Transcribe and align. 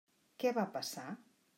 Què 0.43 0.53
va 0.59 0.65
passar? 0.79 1.07